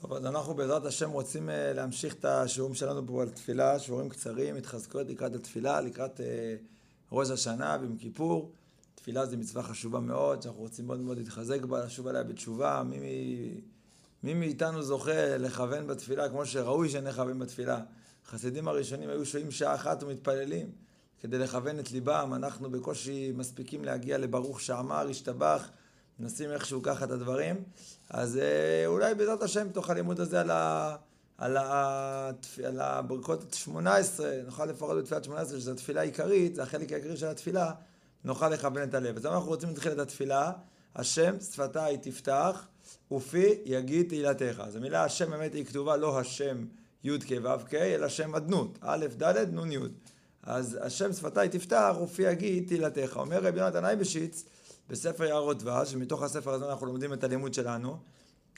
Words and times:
טוב, 0.00 0.12
אז 0.12 0.26
אנחנו 0.26 0.54
בעזרת 0.54 0.84
השם 0.84 1.10
רוצים 1.10 1.50
אה, 1.50 1.72
להמשיך 1.72 2.14
את 2.14 2.24
השיעורים 2.24 2.74
שלנו 2.74 3.06
פה 3.06 3.22
על 3.22 3.28
תפילה, 3.28 3.78
שיעורים 3.78 4.08
קצרים, 4.08 4.56
התחזקויות 4.56 5.08
לקראת 5.08 5.34
התפילה, 5.34 5.80
לקראת 5.80 6.20
אה, 6.20 6.56
ראש 7.12 7.30
השנה 7.30 7.76
ויום 7.80 7.96
כיפור. 7.96 8.52
תפילה 8.94 9.26
זו 9.26 9.36
מצווה 9.36 9.62
חשובה 9.62 10.00
מאוד, 10.00 10.42
שאנחנו 10.42 10.60
רוצים 10.60 10.86
מאוד 10.86 11.00
מאוד 11.00 11.18
להתחזק 11.18 11.62
בה, 11.62 11.84
לשוב 11.84 12.06
עליה 12.06 12.22
בתשובה. 12.22 12.82
מי, 12.82 12.98
מי, 14.22 14.34
מאיתנו 14.34 14.82
זוכה 14.82 15.36
לכוון 15.36 15.86
בתפילה 15.86 16.28
כמו 16.28 16.46
שראוי 16.46 16.88
שנכוון 16.88 17.38
בתפילה? 17.38 17.80
החסידים 18.26 18.68
הראשונים 18.68 19.08
היו 19.08 19.26
שוהים 19.26 19.50
שעה 19.50 19.74
אחת 19.74 20.02
ומתפללים 20.02 20.70
כדי 21.20 21.38
לכוון 21.38 21.78
את 21.80 21.92
ליבם. 21.92 22.32
אנחנו 22.36 22.70
בקושי 22.70 23.32
מספיקים 23.36 23.84
להגיע 23.84 24.18
לברוך 24.18 24.60
שאמר, 24.60 25.08
השתבח. 25.08 25.68
נשים 26.20 26.50
איכשהו 26.50 26.82
ככה 26.82 27.04
את 27.04 27.10
הדברים. 27.10 27.56
אז 28.10 28.36
אה, 28.36 28.86
אולי 28.86 29.14
בעזרת 29.14 29.42
השם, 29.42 29.68
תוך 29.72 29.90
הלימוד 29.90 30.20
הזה 30.20 30.40
על, 30.40 30.50
ה, 30.50 30.96
על, 31.38 31.56
ה, 31.56 32.30
על 32.64 32.80
הברכות 32.80 33.54
18, 33.54 34.30
נוכל 34.44 34.64
לפחות 34.64 34.98
בתפילת 34.98 35.24
18, 35.24 35.60
שזו 35.60 35.72
התפילה 35.72 36.00
העיקרית, 36.00 36.54
זה 36.54 36.62
החלק 36.62 36.92
העיקרי 36.92 37.16
של 37.16 37.26
התפילה, 37.26 37.72
נוכל 38.24 38.48
לכוון 38.48 38.82
את 38.82 38.94
הלב. 38.94 39.16
אז 39.16 39.26
אנחנו 39.26 39.48
רוצים 39.48 39.68
להתחיל 39.68 39.92
את 39.92 39.98
התפילה, 39.98 40.52
השם 40.96 41.40
שפתיי 41.40 41.98
תפתח, 41.98 42.66
ופי 43.12 43.54
יגיד 43.64 44.08
תהילתך. 44.08 44.62
אז 44.64 44.76
המילה 44.76 45.04
השם 45.04 45.30
באמת 45.30 45.54
היא 45.54 45.64
כתובה 45.64 45.96
לא 45.96 46.20
השם 46.20 46.64
י' 47.04 47.18
כ' 47.18 47.32
ו' 47.42 47.66
כ', 47.68 47.74
אלא 47.74 48.08
שם 48.08 48.34
אדנות, 48.34 48.78
א', 48.80 49.06
ד', 49.22 49.54
נ', 49.54 49.72
י'. 49.72 49.78
אז 50.42 50.78
השם 50.82 51.12
שפתיי 51.12 51.48
תפתח, 51.48 51.96
ופי 52.02 52.22
יגיד 52.22 52.68
תהילתך. 52.68 53.16
אומר 53.16 53.42
רבי 53.42 53.60
יונתן 53.60 53.84
אייבשיץ, 53.84 54.44
בספר 54.90 55.24
יערות 55.24 55.62
דבש, 55.62 55.94
ומתוך 55.94 56.22
הספר 56.22 56.50
הזה 56.50 56.70
אנחנו 56.70 56.86
לומדים 56.86 57.12
את 57.12 57.24
הלימוד 57.24 57.54
שלנו, 57.54 57.98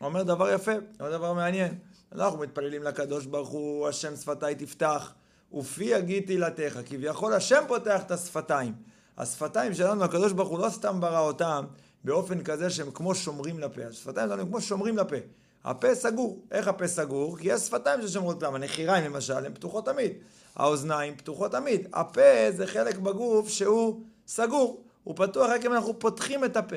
אומר 0.00 0.22
דבר 0.22 0.50
יפה, 0.50 0.72
אומר 1.00 1.10
דבר 1.12 1.32
מעניין. 1.32 1.78
אנחנו 2.12 2.38
מתפללים 2.38 2.82
לקדוש 2.82 3.26
ברוך 3.26 3.48
הוא, 3.48 3.88
השם 3.88 4.16
שפתיי 4.16 4.54
תפתח, 4.54 5.12
ופי 5.54 5.84
יגיד 5.84 6.26
תהילתך. 6.26 6.78
כביכול 6.86 7.32
השם 7.32 7.64
פותח 7.68 8.02
את 8.02 8.10
השפתיים. 8.10 8.74
השפתיים 9.18 9.74
שלנו, 9.74 10.04
הקדוש 10.04 10.32
ברוך 10.32 10.48
הוא 10.48 10.58
לא 10.58 10.68
סתם 10.68 11.00
ברא 11.00 11.20
אותם 11.20 11.64
באופן 12.04 12.42
כזה 12.42 12.70
שהם 12.70 12.90
כמו 12.90 13.14
שומרים 13.14 13.58
לפה. 13.58 13.82
השפתיים 13.82 14.28
שלנו 14.28 14.42
הם 14.42 14.48
כמו 14.48 14.60
שומרים 14.60 14.96
לפה. 14.96 15.16
הפה 15.64 15.94
סגור. 15.94 16.44
איך 16.50 16.68
הפה 16.68 16.88
סגור? 16.88 17.38
כי 17.38 17.48
יש 17.52 17.60
שפתיים 17.60 18.02
ששומרות 18.02 18.42
להם. 18.42 18.54
הנחיריים 18.54 19.04
למשל, 19.04 19.46
הן 19.46 19.54
פתוחות 19.54 19.84
תמיד. 19.84 20.12
האוזניים 20.56 21.16
פתוחות 21.16 21.52
תמיד. 21.52 21.88
הפה 21.92 22.50
זה 22.50 22.66
חלק 22.66 22.98
בגוף 22.98 23.48
שהוא 23.48 24.00
סגור. 24.26 24.84
הוא 25.04 25.16
פתוח 25.16 25.50
רק 25.50 25.64
אם 25.64 25.72
אנחנו 25.72 25.98
פותחים 25.98 26.44
את 26.44 26.56
הפה. 26.56 26.76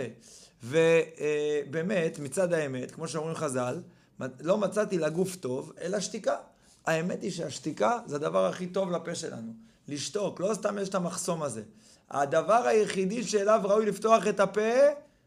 ובאמת, 0.64 2.20
מצד 2.20 2.54
האמת, 2.54 2.92
כמו 2.92 3.08
שאומרים 3.08 3.36
חז"ל, 3.36 3.82
לא 4.40 4.58
מצאתי 4.58 4.98
לגוף 4.98 5.36
טוב, 5.36 5.74
אלא 5.82 6.00
שתיקה. 6.00 6.36
האמת 6.86 7.22
היא 7.22 7.32
שהשתיקה 7.32 8.00
זה 8.06 8.16
הדבר 8.16 8.46
הכי 8.46 8.68
טוב 8.68 8.92
לפה 8.92 9.16
שלנו. 9.16 9.54
לשתוק, 9.88 10.40
לא 10.40 10.54
סתם 10.54 10.78
יש 10.82 10.90
את 10.90 10.96
המחסום 10.96 11.44
הזה. 11.44 11.62
הדבר 12.10 12.68
היחידי 12.68 13.24
שאליו 13.24 13.62
ראוי 13.64 13.86
לפתוח 13.86 14.28
את 14.28 14.40
הפה, 14.40 14.72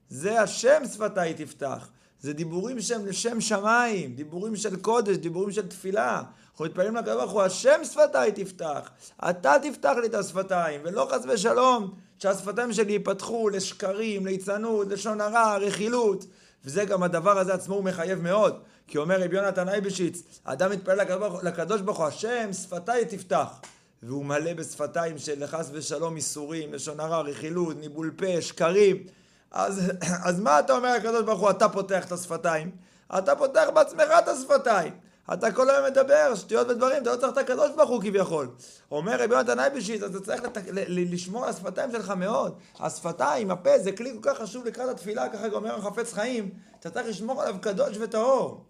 זה 0.08 0.41
השם 0.41 0.83
שפתיי 0.92 1.34
תפתח. 1.34 1.89
זה 2.20 2.33
דיבורים 2.33 2.81
שהם 2.81 3.06
לשם 3.06 3.41
שמיים, 3.41 4.14
דיבורים 4.14 4.56
של 4.56 4.77
קודש, 4.77 5.17
דיבורים 5.17 5.53
של 5.53 5.69
תפילה. 5.69 6.23
אנחנו 6.50 6.64
מתפללים 6.64 6.97
לקדוש 6.97 7.14
ברוך 7.14 7.33
הוא, 7.33 7.42
השם 7.42 7.81
שפתיי 7.84 8.33
תפתח. 8.33 8.91
אתה 9.28 9.55
תפתח 9.62 9.92
לי 10.00 10.06
את 10.06 10.14
השפתיים, 10.14 10.81
ולא 10.84 11.08
חס 11.12 11.25
ושלום 11.28 11.95
שהשפתיים 12.19 12.73
שלי 12.73 12.92
ייפתחו 12.92 13.48
לשקרים, 13.48 14.27
ליצנות, 14.27 14.89
לשון 14.89 15.20
הרע, 15.20 15.56
רכילות. 15.56 16.27
וזה 16.64 16.84
גם 16.84 17.03
הדבר 17.03 17.39
הזה 17.39 17.55
עצמו 17.55 17.75
הוא 17.75 17.84
מחייב 17.84 18.23
מאוד. 18.23 18.61
כי 18.86 18.98
אומר 18.98 19.20
רבי 19.20 19.36
יונתן 19.36 19.69
אייבשיץ, 19.69 20.23
האדם 20.45 20.70
מתפלל 20.70 21.01
לקדוש 21.42 21.80
ברוך 21.80 21.98
הוא, 21.98 22.06
השם 22.06 22.53
שפתיי 22.53 23.05
תפתח. 23.05 23.48
והוא 24.03 24.25
מלא 24.25 24.55
בשפתיים 24.55 25.19
של 25.19 25.47
חס 25.47 25.70
ושלום 25.73 26.17
איסורים, 26.17 26.74
לשון 26.74 27.01
הרע, 27.01 27.20
רכילות, 27.20 27.77
ניבול 27.80 28.11
פה, 28.17 28.42
שקרים. 28.42 28.96
אז, 29.51 29.92
אז 30.29 30.40
מה 30.40 30.58
אתה 30.58 30.77
אומר 30.77 30.96
לקדוש 30.96 31.23
ברוך 31.23 31.40
הוא, 31.40 31.51
אתה 31.51 31.68
פותח 31.68 32.07
את 32.07 32.12
השפתיים? 32.12 32.70
אתה 33.18 33.36
פותח 33.36 33.67
בעצמך 33.74 34.08
את 34.18 34.29
השפתיים. 34.29 34.92
אתה 35.33 35.52
כל 35.52 35.70
היום 35.70 35.86
מדבר, 35.86 36.34
שטויות 36.34 36.68
ודברים, 36.68 37.02
אתה 37.02 37.12
לא 37.12 37.17
צריך 37.17 37.33
את 37.33 37.39
הקדוש 37.39 37.70
ברוך 37.77 37.90
הוא 37.90 38.02
כביכול. 38.02 38.48
אומר 38.90 39.23
רבי 39.23 39.35
יונתן 39.35 39.61
אייבשיט, 39.61 40.02
אתה 40.02 40.20
צריך 40.20 40.42
לת... 40.42 40.56
לשמור 40.89 41.45
על 41.45 41.51
השפתיים 41.51 41.92
שלך 41.92 42.11
מאוד. 42.11 42.58
השפתיים, 42.80 43.51
הפה, 43.51 43.79
זה 43.79 43.92
כלי 43.92 44.12
כל 44.23 44.30
כך 44.30 44.39
חשוב 44.39 44.67
לקראת 44.67 44.89
התפילה, 44.89 45.29
ככה 45.29 45.46
אומר 45.52 45.74
החפץ 45.74 46.12
חיים, 46.12 46.51
אתה 46.80 46.90
צריך 46.90 47.08
לשמור 47.08 47.42
עליו 47.42 47.55
קדוש 47.61 47.96
וטהור. 48.01 48.64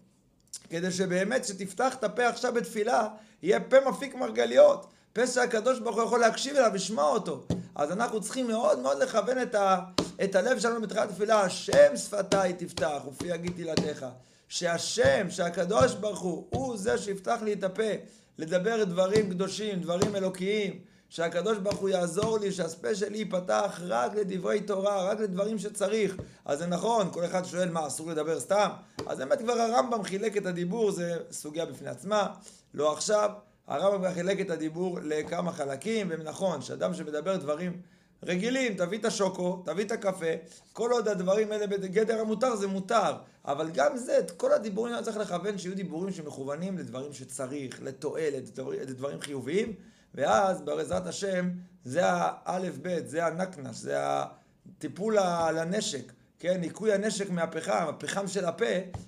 כדי 0.69 0.91
שבאמת 0.91 1.41
כשתפתח 1.41 1.95
את 1.95 2.03
הפה 2.03 2.27
עכשיו 2.27 2.53
בתפילה, 2.53 3.07
יהיה 3.41 3.59
פה 3.59 3.77
מפיק 3.89 4.15
מרגליות. 4.15 4.87
פה 5.13 5.27
שהקדוש 5.27 5.79
ברוך 5.79 5.95
הוא 5.95 6.03
יכול 6.03 6.19
להקשיב 6.19 6.55
אליו, 6.55 6.71
לשמוע 6.73 7.05
אותו. 7.05 7.43
אז 7.75 7.91
אנחנו 7.91 8.21
צריכים 8.21 8.47
מאוד 8.47 8.79
מאוד 8.79 8.97
לכוון 9.03 9.41
את, 9.41 9.55
ה, 9.55 9.79
את 10.23 10.35
הלב 10.35 10.59
שלנו 10.59 10.81
בתחילת 10.81 11.09
התפילה, 11.09 11.41
השם 11.41 11.97
שפתיי 11.97 12.53
תפתח, 12.53 13.01
ופי 13.07 13.27
יגיד 13.27 13.51
תהילתך. 13.55 14.05
שהשם, 14.49 15.29
שהקדוש 15.29 15.93
ברוך 15.93 16.19
הוא, 16.19 16.47
הוא 16.49 16.77
זה 16.77 16.97
שיפתח 16.97 17.39
לי 17.43 17.53
את 17.53 17.63
הפה 17.63 17.91
לדבר 18.37 18.83
דברים 18.83 19.29
קדושים, 19.29 19.79
דברים 19.81 20.15
אלוקיים, 20.15 20.79
שהקדוש 21.09 21.57
ברוך 21.57 21.77
הוא 21.77 21.89
יעזור 21.89 22.39
לי, 22.39 22.51
שהספה 22.51 22.95
שלי 22.95 23.17
ייפתח 23.17 23.81
רק 23.83 24.15
לדברי 24.15 24.61
תורה, 24.61 25.03
רק 25.03 25.19
לדברים 25.19 25.59
שצריך. 25.59 26.15
אז 26.45 26.59
זה 26.59 26.67
נכון, 26.67 27.09
כל 27.11 27.25
אחד 27.25 27.45
שואל 27.45 27.69
מה, 27.69 27.87
אסור 27.87 28.09
לדבר 28.09 28.39
סתם? 28.39 28.69
אז 29.07 29.17
באמת 29.17 29.39
כבר 29.39 29.53
הרמב"ם 29.53 30.03
חילק 30.03 30.37
את 30.37 30.45
הדיבור, 30.45 30.91
זה 30.91 31.17
סוגיה 31.31 31.65
בפני 31.65 31.89
עצמה, 31.89 32.27
לא 32.73 32.93
עכשיו. 32.93 33.29
הרמב"ם 33.67 34.13
חילק 34.13 34.41
את 34.41 34.49
הדיבור 34.49 34.99
לכמה 35.03 35.51
חלקים, 35.51 36.07
ונכון, 36.09 36.61
שאדם 36.61 36.93
שמדבר 36.93 37.35
דברים 37.35 37.81
רגילים, 38.23 38.73
תביא 38.73 38.97
את 38.97 39.05
השוקו, 39.05 39.61
תביא 39.65 39.85
את 39.85 39.91
הקפה, 39.91 40.25
כל 40.73 40.91
עוד 40.91 41.07
הדברים 41.07 41.51
האלה 41.51 41.67
בגדר 41.67 42.19
המותר 42.19 42.55
זה 42.55 42.67
מותר, 42.67 43.17
אבל 43.45 43.69
גם 43.69 43.97
זה, 43.97 44.19
את 44.19 44.31
כל 44.31 44.53
הדיבורים 44.53 44.93
האלה 44.93 45.05
צריך 45.05 45.17
לכוון 45.17 45.57
שיהיו 45.57 45.75
דיבורים 45.75 46.13
שמכוונים 46.13 46.77
לדברים 46.77 47.13
שצריך, 47.13 47.81
לתועלת, 47.81 48.59
לדברים 48.81 49.21
חיוביים, 49.21 49.73
ואז 50.15 50.61
בעזרת 50.61 51.07
השם 51.07 51.49
זה 51.83 52.01
האלף 52.05 52.77
בית, 52.77 53.09
זה 53.09 53.25
הנקנש, 53.25 53.75
זה 53.75 53.95
הטיפול 53.97 55.17
על 55.17 55.57
הנשק, 55.57 56.13
כן, 56.39 56.61
ניקוי 56.61 56.93
הנשק 56.93 57.29
מהפחם, 57.29 57.85
הפחם 57.89 58.27
של 58.27 58.45
הפה, 58.45 58.65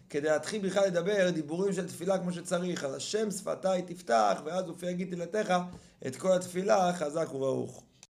כדי 0.09 0.29
להתחיל 0.29 0.65
בכלל 0.65 0.85
לדבר 0.87 1.29
דיבורים 1.29 1.73
של 1.73 1.87
תפילה 1.87 2.17
כמו 2.17 2.33
שצריך, 2.33 2.83
אז 2.83 2.95
השם 2.95 3.31
שפתיי 3.31 3.81
תפתח, 3.81 4.41
ואז 4.45 4.69
אופי 4.69 4.85
יגיד 4.85 5.07
תהילתך 5.09 5.53
את 6.07 6.15
כל 6.15 6.31
התפילה 6.31 6.93
חזק 6.93 7.33
וברוך. 7.33 7.83